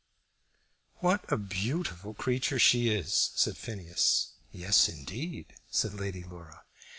[0.95, 4.31] "What a beautiful creature she is!" said Phineas.
[4.51, 6.63] "Yes, indeed," said Lady Laura.